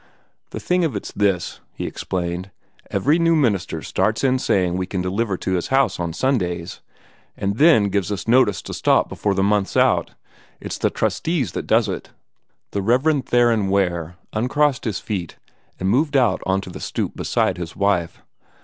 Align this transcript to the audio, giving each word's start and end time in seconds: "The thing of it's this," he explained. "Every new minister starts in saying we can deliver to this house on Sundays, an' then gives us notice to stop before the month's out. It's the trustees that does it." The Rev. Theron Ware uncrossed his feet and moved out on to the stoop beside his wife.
"The 0.49 0.59
thing 0.59 0.83
of 0.83 0.95
it's 0.95 1.11
this," 1.11 1.59
he 1.75 1.85
explained. 1.85 2.49
"Every 2.89 3.19
new 3.19 3.35
minister 3.35 3.83
starts 3.83 4.23
in 4.23 4.39
saying 4.39 4.75
we 4.75 4.87
can 4.87 5.03
deliver 5.03 5.37
to 5.37 5.53
this 5.53 5.67
house 5.67 5.99
on 5.99 6.11
Sundays, 6.11 6.81
an' 7.37 7.53
then 7.53 7.83
gives 7.89 8.11
us 8.11 8.27
notice 8.27 8.63
to 8.63 8.73
stop 8.73 9.09
before 9.09 9.35
the 9.35 9.43
month's 9.43 9.77
out. 9.77 10.15
It's 10.59 10.79
the 10.79 10.89
trustees 10.89 11.51
that 11.51 11.67
does 11.67 11.87
it." 11.87 12.09
The 12.71 12.81
Rev. 12.81 13.23
Theron 13.23 13.69
Ware 13.69 14.15
uncrossed 14.33 14.85
his 14.85 14.99
feet 14.99 15.35
and 15.79 15.87
moved 15.87 16.17
out 16.17 16.41
on 16.47 16.61
to 16.61 16.71
the 16.71 16.79
stoop 16.79 17.15
beside 17.15 17.59
his 17.59 17.75
wife. 17.75 18.23